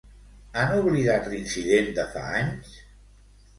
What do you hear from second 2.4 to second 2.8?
anys?